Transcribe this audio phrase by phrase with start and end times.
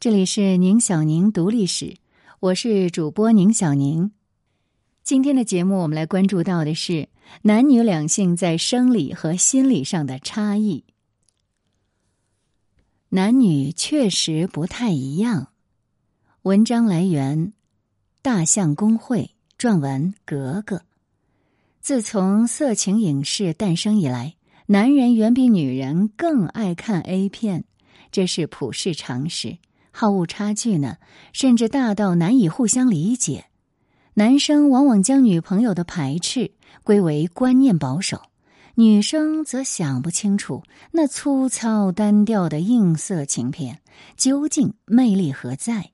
[0.00, 1.94] 这里是宁小宁读历史，
[2.38, 4.12] 我是主播宁小宁。
[5.02, 7.10] 今天的节目，我们来关注到的是
[7.42, 10.84] 男女两性在生理和心理上的差异。
[13.10, 15.48] 男女确实不太一样。
[16.44, 17.52] 文章来源：
[18.22, 20.80] 大象公会撰文格格。
[21.82, 27.64] 自从色情影视诞生以来，男人远比女人更爱看 A 片，
[28.10, 29.58] 这是普世常识。
[30.00, 30.96] 好恶差距呢，
[31.34, 33.44] 甚至大到难以互相理解。
[34.14, 38.22] 男生往往将女朋友的排斥归为观念保守，
[38.76, 43.82] 女生则想不清楚那粗糙单调的映色情片
[44.16, 45.90] 究竟魅力何在。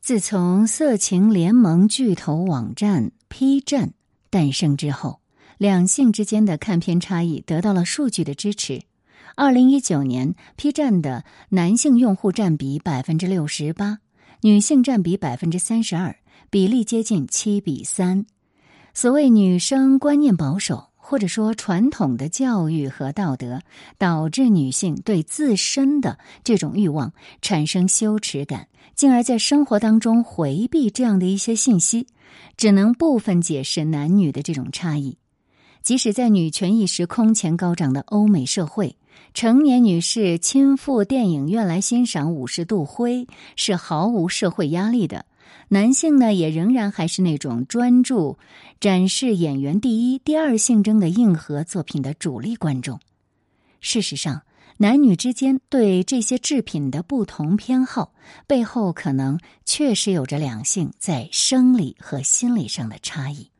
[0.00, 3.92] 自从色情联盟巨头网站 P 站
[4.30, 5.18] 诞生之后，
[5.58, 8.82] 两性之间的看片差异得到了数据的支持。
[9.38, 14.00] 二零一九年，P 站的男性用户占比百分之六十八，
[14.40, 16.16] 女性占比百分之三十二。
[16.50, 18.26] 比例接近七比三。
[18.94, 23.60] 所谓女生观念保守，或者说传统的教育和道德，
[23.96, 28.66] 导致女性对自身的这种欲望产生羞耻感，
[28.96, 32.08] 进而在生活当中回避这样的一些信息，
[32.56, 35.16] 只能部分解释男女的这种差异。
[35.80, 38.96] 即使在女权意识空前高涨的欧美社会，
[39.34, 45.26] 成年女士亲赴电影院来欣赏五十度灰是毫无社会压力的。
[45.68, 48.38] 男性呢，也仍然还是那种专注
[48.80, 52.98] 展示演员第一、第二性征的硬核作品的主力观众。
[53.80, 54.42] 事实上，
[54.78, 58.12] 男女之间对这些制品的不同偏好
[58.46, 63.50] 背后，可能确实有着两性在生理和心理上的差异。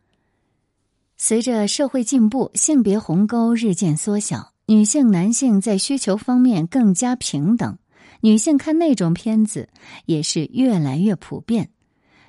[1.16, 7.78] 随着社会进步，性别鸿沟日渐缩小，女性、男性在需求方面更加平等，
[8.20, 9.70] 女性看那种片子
[10.04, 11.70] 也是越来越普遍。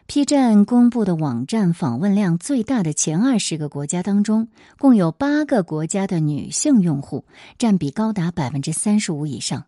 [0.07, 4.47] P 站公布的网站访问量最大的前二十个国家当中，
[4.77, 7.25] 共有八个国家的女性用户
[7.57, 9.65] 占比高达百分之三十五以上。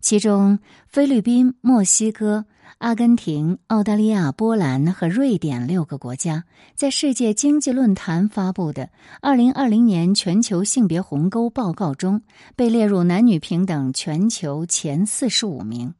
[0.00, 8.84] 其中，菲律宾、墨西哥、阿根廷、澳大利亚、波兰和瑞典六个国家，在世界经济论坛发布的
[9.20, 12.22] 《二零二零年全球性别鸿沟报告》中，
[12.54, 15.94] 被列入男女平等全球前四十五名。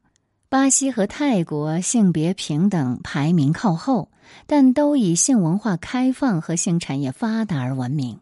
[0.47, 4.09] 巴西和泰国性别平等排名靠后，
[4.47, 8.19] 但都以性文化开放和性产业发达而闻名。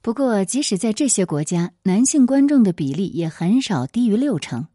[0.00, 4.66] 不过，即使在这些国家，男性观众的比例也很少低于六成。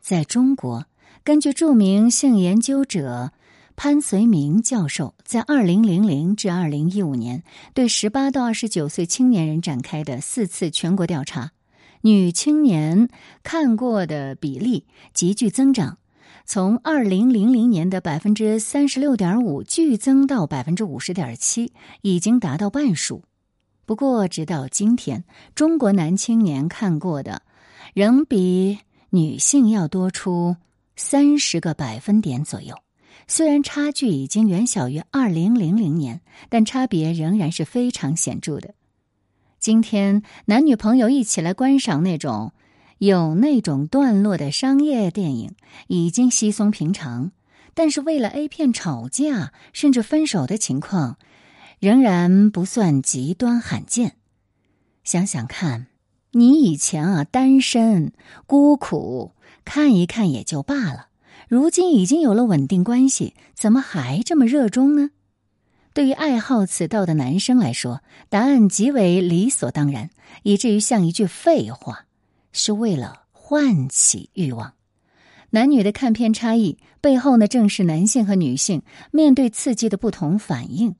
[0.00, 0.86] 在中国，
[1.24, 3.32] 根据著名性研究者
[3.76, 7.42] 潘绥铭教授在二零零零至二零一五年
[7.74, 11.52] 对十八到二十九岁青年人展开的四次全国调查。
[12.00, 13.08] 女青年
[13.42, 15.98] 看过的比例急剧增长，
[16.46, 23.22] 从二零零零年的百分之三十六点五剧增到百分之五十点七，已经达到半数。
[23.84, 25.24] 不过，直到今天，
[25.54, 27.42] 中国男青年看过的
[27.94, 28.78] 仍比
[29.10, 30.56] 女性要多出
[30.98, 32.74] 三十个百分点左右。
[33.28, 38.74] 虽然差距已经远小于二零零零年，但差别仍然是非常显著的。
[39.60, 42.52] 今天，男女朋友一起来观赏那种
[42.98, 45.54] 有那种段落的商业电影，
[45.86, 47.30] 已经稀松平常。
[47.74, 51.16] 但是，为了 A 片吵架甚至分手的情况，
[51.78, 54.16] 仍然不算极端罕见。
[55.04, 55.86] 想想看，
[56.32, 58.12] 你以前啊单身
[58.46, 59.30] 孤苦，
[59.68, 61.08] 看一看也就罢了，
[61.46, 65.10] 如今已经有了稳定关系，怎么还这么热衷呢？
[65.92, 70.08] 对于爱好此道的男生来说，答案极为理所当然，
[70.42, 72.06] 以至于像一句废话，
[72.50, 74.72] 是为了唤起欲望。
[75.50, 78.80] 男女的看片差异背后呢，正是男性和女性
[79.10, 80.94] 面对刺激的不同反应。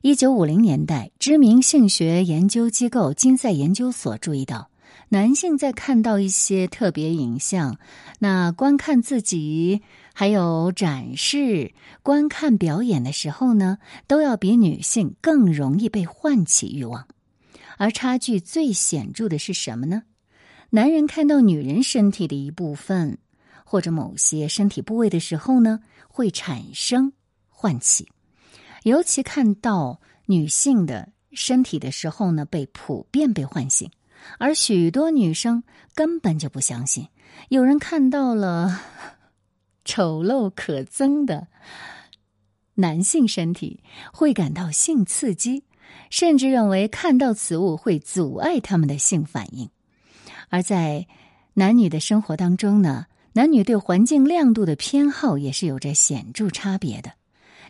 [0.00, 4.71] 一九五零年代，知名性学研究机构金赛研究所注意到。
[5.12, 7.78] 男性在看到一些特别影像，
[8.18, 9.82] 那观看自己
[10.14, 13.76] 还有展示、观看表演的时候呢，
[14.06, 17.06] 都要比女性更容易被唤起欲望。
[17.76, 20.04] 而差距最显著的是什么呢？
[20.70, 23.18] 男人看到女人身体的一部分
[23.66, 27.12] 或者某些身体部位的时候呢，会产生
[27.50, 28.06] 唤起；
[28.84, 33.90] 尤其看到女性的身体的时候呢，被普遍被唤醒。
[34.38, 35.62] 而许多女生
[35.94, 37.08] 根本就不相信，
[37.48, 38.80] 有人看到了
[39.84, 41.48] 丑陋可憎的
[42.74, 43.82] 男性身体
[44.12, 45.64] 会感到性刺激，
[46.08, 49.68] 甚至认为看到此物会阻碍他们的性反应。
[50.48, 51.06] 而在
[51.54, 57.12] 男女的生活当中呢，男女对环境亮度的偏好也是有着显著差别的。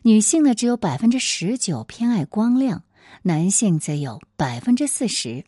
[0.02, 2.82] 女性呢，只有百分之十九偏爱光亮，
[3.22, 5.44] 男性则有百分之四十。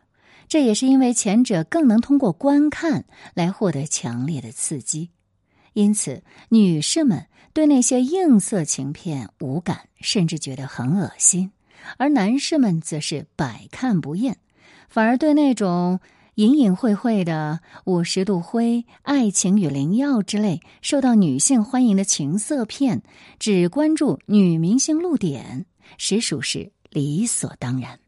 [0.49, 3.05] 这也是因为前者更能通过观看
[3.35, 5.11] 来获得强烈的刺激，
[5.73, 11.51] 因此女士们对那些硬色情片无感，甚至觉得很恶心；
[11.97, 14.39] 而男士们则是百看不厌，
[14.89, 16.01] 反而对那种。
[16.37, 23.05] 隐隐晦晦的《五十度灰》《爱情与灵药》之类受到女性欢迎的情色片，
[23.39, 25.65] 只关注女明星露点，
[25.97, 28.01] 实属是理所当然。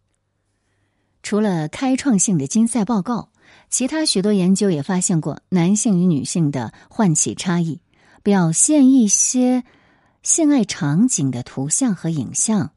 [1.26, 3.30] 除了开创性的金赛报告，
[3.68, 7.80] 其他许多研究也发现过男性与女性的唤起差异。
[8.22, 9.64] 表现一些
[10.22, 12.70] 性爱场景的图像和影像，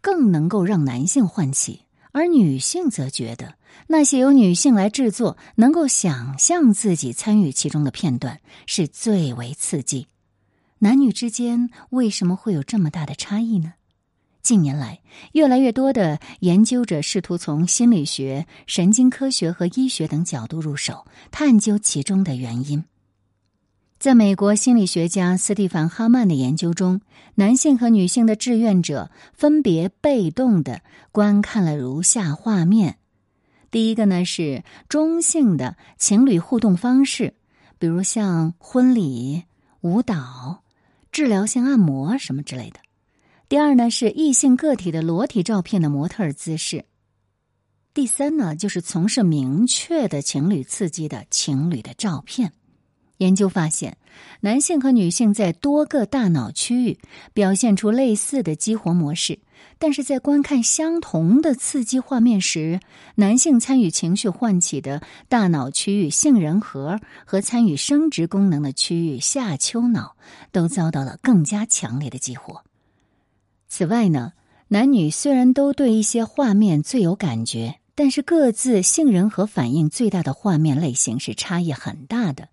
[0.00, 1.80] 更能够让男性唤起，
[2.12, 3.56] 而女性则觉得。
[3.88, 10.06] 那些由女性来制作、能够想象自己参与其中的片段是最为刺激。
[10.78, 13.72] 男女之间为什么会有这么大的差异呢？
[14.46, 15.00] 近年来，
[15.32, 22.84] 越来越多的研究者试图从心理学、神经科学和医学等角度入手，探究其中的原因。
[23.98, 27.00] 在美国心理学家斯蒂凡·哈曼的研究中，
[27.34, 32.98] 男性和女性的志愿者分别被动的观看了如下画面。
[33.72, 37.34] 第一个呢是中性的情侣互动方式，
[37.80, 39.42] 比如像婚礼、
[39.80, 40.62] 舞蹈、
[41.10, 42.78] 治疗性按摩什么之类的。
[43.48, 46.84] 第二呢是异性个体的裸体照片的模特姿势。
[47.94, 52.52] 第三呢就是从事明确的情侣刺激的情侣的照片。
[53.18, 53.96] 研究发现，
[54.40, 56.98] 男性和女性在多个大脑区域
[57.32, 59.38] 表现出类似的激活模式，
[59.78, 62.80] 但是在观看相同的刺激画面时，
[63.14, 70.16] 男性参与情绪唤起的大脑区域杏仁核和参与生殖功能的区域下丘脑
[70.52, 72.64] 都遭到了更加强烈的激活。
[73.68, 74.32] 此外呢，
[74.68, 82.48] 男女虽然都对一些画面最有感觉，但是各自杏仁核反应最大的画面类型是差异很大的。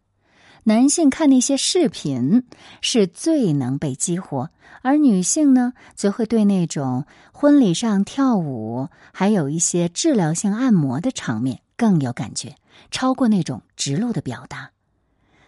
[0.65, 2.43] 男性看那些视频
[2.79, 4.49] 是最能被激活，
[4.81, 12.55] 而女性呢，则会对那种婚礼上跳舞，还有一些治疗性按摩的场面更有感觉，
[12.91, 14.72] 超过那种直露的表达。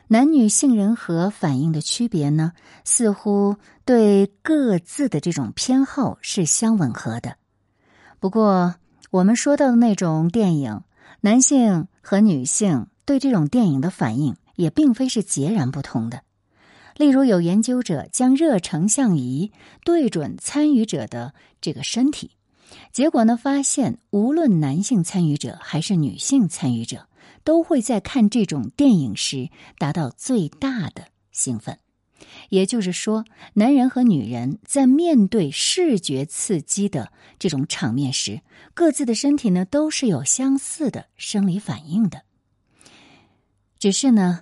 [0.07, 2.53] 男女性人和反应的区别呢，
[2.83, 7.37] 似乎对各自的这种偏好是相吻合的。
[8.19, 8.75] 不过，
[9.11, 10.81] 我们说到的那种电影，
[11.21, 14.35] 男性和女性对这种电影的反应。
[14.55, 16.21] 也并非是截然不同的。
[16.95, 19.51] 例如，有研究者将热成像仪
[19.83, 22.31] 对准参与者的这个身体，
[22.93, 27.05] 结果呢，发现无论男性参与者还是女性参与者，
[27.45, 31.79] 都会在看这种电影时达到最大的兴奋。
[32.49, 38.41] 也就是说，男人和女人在面对视觉刺激的这种场面时，
[38.73, 42.23] 各自的身体呢都是有相似的生理反应的。
[43.79, 44.41] 只是呢。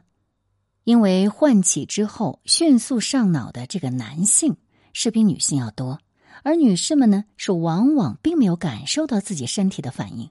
[0.86, 4.58] 因为唤起之后迅速上脑的这个男性
[4.92, 6.02] 是比女性要多，
[6.44, 10.30] 而女士们呢是往往并没有感受到自己身体的反应。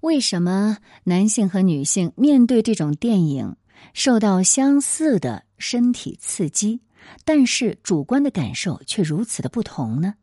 [0.00, 3.56] 为什么男性和女性面对这种电影
[3.94, 6.80] 受到相似的身体刺激，
[7.24, 10.14] 但是主观的感受却如此的不同呢？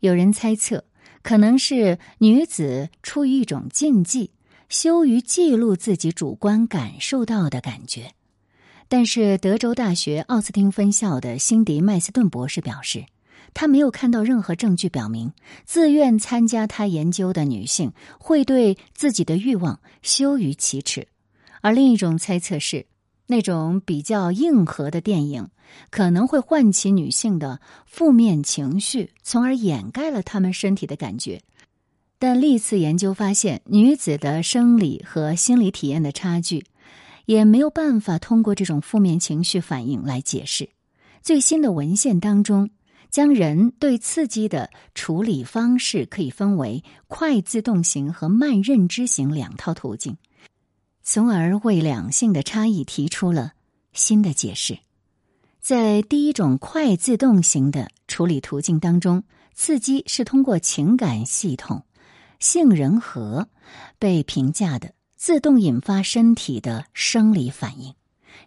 [0.00, 0.84] 有人猜测，
[1.22, 4.32] 可能是女子出于一种禁忌，
[4.68, 8.12] 羞于记录自己主观感受到的感觉。
[8.88, 13.06] 但是，德州大学奥斯汀分校的辛迪·麦斯顿博士表示，
[13.54, 15.32] 他没有看到任何证据表明
[15.64, 21.06] 自愿参加他研究的女性会对自己的欲望羞于启齿。
[21.60, 22.86] 而另一种猜测是，
[23.26, 25.48] 那种比较硬核的电影
[25.90, 31.40] 可能会唤起女性的负面情绪，从而掩盖了她们身体的感觉。
[32.18, 36.64] 但历次研究发现，女子的生理和心理体验的差距。
[37.24, 40.68] 也没有办法通过这种负面情绪反应来解释。
[41.22, 42.68] 最新的文献当中，
[43.12, 50.16] 将人对刺激的处理方式可以分为快自动型和慢认知型两套途径，
[51.02, 53.52] 从而为两性的差异提出了
[53.92, 54.78] 新的解释。
[55.60, 59.22] 在第一种快自动型的处理途径当中，
[59.54, 61.84] 刺激是通过情感系统
[62.40, 63.46] 杏仁核
[63.98, 64.94] 被评价的。
[65.14, 67.94] 自动引发身体的生理反应，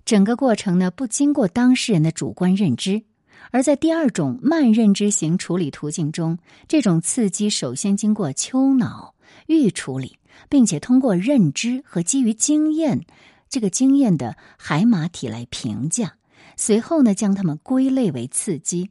[0.04, 3.04] 整个过程呢不经过当事人的主观认知。
[3.52, 6.38] 而在第二种慢认知型处理途径中，
[6.68, 9.16] 这种刺激首先经过丘脑
[9.48, 10.18] 预处理，
[10.50, 13.06] 并且通过认知和基于经验
[13.50, 16.16] 这个经验的海马体来评价，
[16.58, 18.90] 随后呢将它们归类为刺激。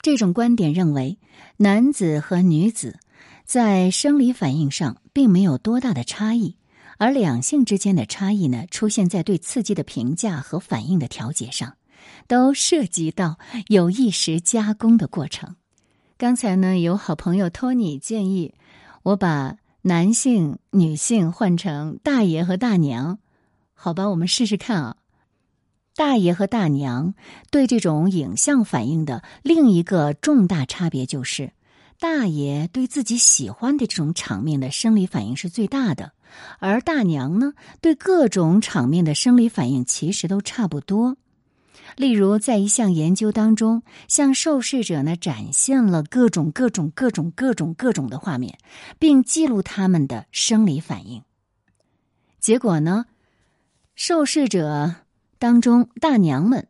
[0.00, 1.18] 这种观点认为，
[1.58, 2.98] 男子和女子
[3.44, 6.56] 在生理反应上并没有多大的差异，
[6.98, 11.76] 而两性之间的差异呢，出现在对刺激的评价和反应的调节上，
[12.26, 15.56] 都涉及到有意识加工的过程。
[16.16, 18.54] 刚才呢，有好朋友托尼建议
[19.02, 23.18] 我把男性、女性换成大爷和大娘，
[23.74, 24.96] 好吧，我们试试看啊。
[25.94, 27.14] 大爷和大娘
[27.50, 31.52] 对这种影像反应的另一个重大差别就是，
[31.98, 36.12] 大爷对自己喜欢的这种场面的生理反应是最大的，
[36.60, 41.16] 而大娘呢，对各种场面的生理反应其实都差不多。
[41.96, 48.58] 例如，在一项研究当中，向受试者呢展现了各种各种各种各种各种的画面，
[48.98, 51.22] 并记录他们的生理反应。
[52.40, 53.06] 结果呢，
[53.94, 54.94] 受试者
[55.38, 56.66] 当中大娘们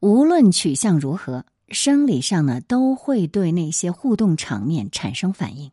[0.00, 5.70] 无论取向如何，生理上呢都会对那些互动场面产生反应。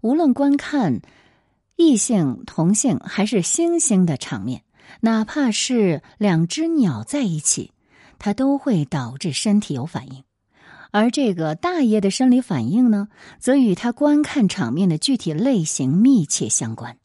[0.00, 1.00] 无论观看
[1.76, 4.62] 异性、同性还是猩猩的场面，
[5.00, 7.72] 哪怕是两只鸟在一起。
[8.18, 10.24] 它都会导致身体有反应，
[10.90, 13.08] 而这个大爷的生理反应呢，
[13.38, 16.98] 则与他观看场面的具体类型密切相关。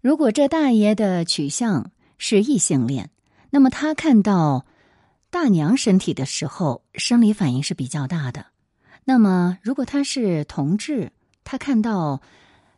[0.00, 3.10] 如果这大爷的取向是异性恋，
[3.50, 4.66] 那么他看到
[5.30, 8.42] 大娘身体的时候，生理反应是比较大的；
[9.04, 11.10] 那么如果他是同志，
[11.42, 12.22] 他看到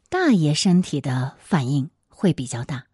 [0.08, 2.84] 大爷身体的反应会比较大。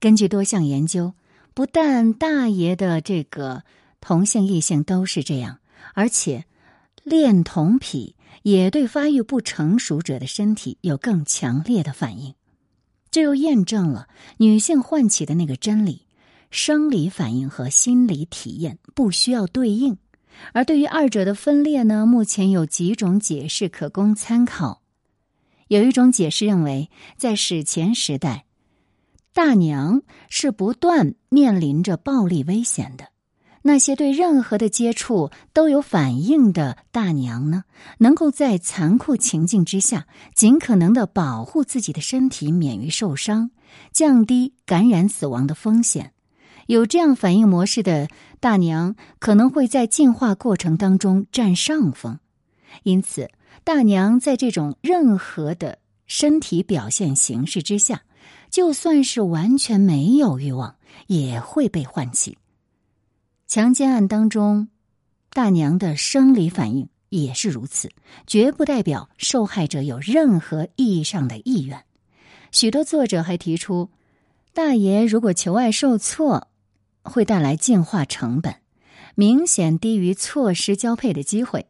[0.00, 1.12] 根据多项研究。
[1.54, 3.64] 不但大爷的这个
[4.00, 5.58] 同性异性都是这样，
[5.94, 6.46] 而且
[7.02, 12.34] 恋童癖也对发育不成熟者的身体有更强烈的反应。
[13.10, 16.06] 这又验证了女性唤起的那个真理：
[16.50, 19.98] 生理反应和心理体验不需要对应。
[20.54, 24.80] 而对于二者的分裂呢，目前有几种解释可供参考。
[25.68, 28.46] 有一种解释认为，在史前时代。
[29.34, 33.08] 大娘是不断面临着暴力危险的，
[33.62, 37.64] 那些对任何的接触都有反应的大娘呢，
[37.98, 43.50] 能够在残酷情境之下尽可能的保护自己的身体免于受伤，
[43.90, 46.12] 降低感染死亡的风险。
[46.66, 48.08] 有这样反应模式的
[48.38, 52.18] 大娘可能会在进化过程当中占上风，
[52.82, 53.30] 因此
[53.64, 58.02] 大娘在这种任何的身体表现形式之下。
[58.52, 62.36] 就算是完全没有欲望，也会被唤起。
[63.48, 64.68] 强奸案当中，
[65.30, 67.88] 大娘的生理反应也是如此，
[68.26, 71.82] 绝不代表受害者有任何意义上的意愿。
[72.50, 73.88] 许多作者还提出，
[74.52, 76.48] 大爷如果求爱受挫，
[77.02, 78.56] 会带来进化成本，
[79.14, 81.66] 明显低于错失交配的机会。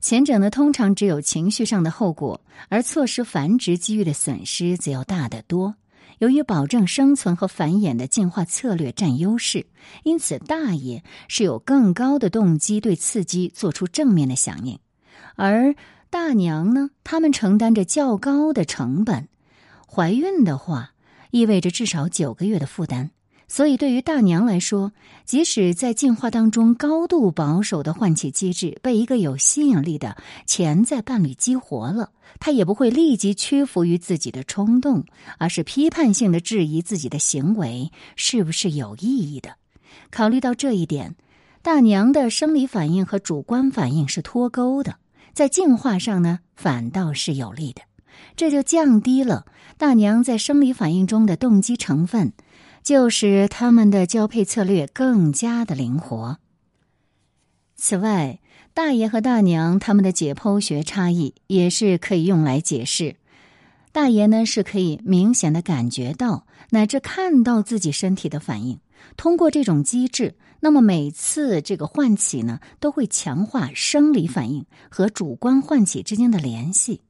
[0.00, 5.76] 前者呢，通常只有情绪上的后果，而错失繁殖机遇的损失则要大得多。
[6.18, 9.66] 由于保证生存和繁衍的进化策略占优势，
[10.02, 14.78] 因此大爷是有更高的动机对刺激做出正面的响应，
[15.36, 15.74] 而
[16.10, 19.28] 大娘呢，他们承担着较高的成本。
[19.86, 20.94] 怀孕的话，
[21.30, 23.10] 意味着至少九个月的负担。
[23.54, 24.90] 所以，对于大娘来说，
[25.24, 35.04] 即使在进化当中高度保守的唤起机制被一个有吸引力的潜在伴侣激活了，她也不会立即屈服于自己的冲动，
[35.38, 39.50] 而是批判性的质疑自己的行为是不是有意义的。
[40.10, 41.14] 考虑到这一点，
[41.62, 44.96] 大娘的生理反应和主观反应是脱钩的，
[45.32, 47.82] 在进化上呢，反倒是有利的。
[48.34, 49.44] 这就降低了
[49.78, 52.32] 大娘在生理反应中的动机成分。
[52.84, 56.38] 就使他们的交配策略更加的灵活。
[57.74, 58.40] 此外，
[58.74, 63.16] 大爷和大娘他们的解剖学差异也是可以用来解释。
[63.90, 68.78] 大爷呢是可以明显的感觉到乃至看到自己身体的反应，
[69.16, 77.00] 通过这种机制，那么每次这个唤起呢都会强化生理反应和主观唤起之间的联系。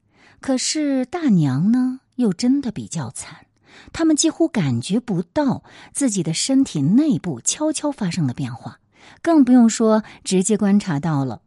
[0.41, 3.44] 可是大娘呢又真的比较惨。
[3.93, 8.81] 他们几乎感觉不到自己的身体内部悄悄发生了变化，
[9.23, 11.43] 更不用说直接观察到了。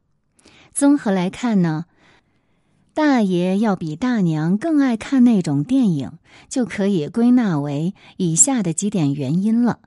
[0.74, 1.86] 综合来看呢，
[2.93, 6.19] 大爷要比大娘更爱看那种电影，
[6.50, 9.79] 就可以归纳为以下的几点原因了：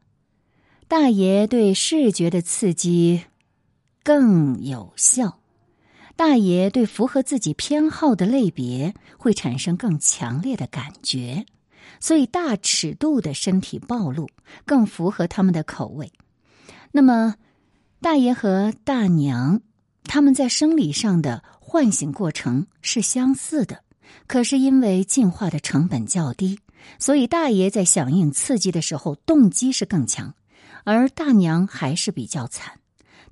[0.88, 3.22] 大爷对视觉的刺激
[4.02, 5.38] 更有效；
[6.16, 11.46] 大爷对符合自己偏好的类别会产生更强烈的感觉。
[12.00, 14.28] 所以大尺度的身体暴露
[14.64, 16.12] 更符合他们的口味。
[16.92, 17.36] 那么，
[18.00, 19.60] 大爷和大娘
[20.04, 23.84] 他们在生理上的唤醒过程是相似的，
[24.26, 26.58] 可是因为进化的成本较低，
[26.98, 30.34] 所以大爷在响应刺激的时候动机是更强，
[30.84, 32.80] 而大娘还是比较惨。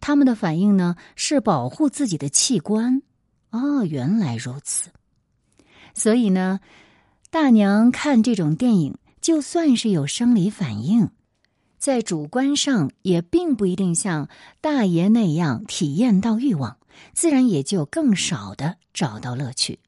[0.01, 3.03] 他们的反应呢是保护自己的器官。
[3.51, 4.91] 哦，原来如此。
[5.95, 6.61] 所以呢，
[7.31, 11.11] 大娘看这种电影，就算是有生理反应。
[11.79, 14.29] 在主观上也并不一定像
[14.61, 16.79] 大爷那样体验到欲望，
[17.13, 19.79] 自然也就更少的找到乐趣。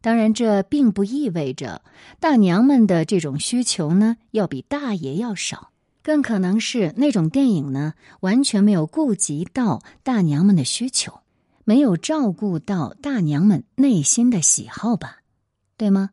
[0.00, 1.82] 当然，这并不意味着
[2.20, 5.70] 大娘们的这种需求呢要比大爷要少，
[6.02, 11.20] 更可能是那种电影呢完全没有顾及到大娘们的需求，
[11.64, 15.18] 没有照顾到大娘们内心的喜好吧，
[15.76, 16.10] 对吗？